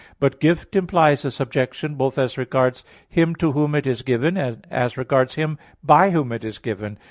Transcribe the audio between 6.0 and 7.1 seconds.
whom it is given.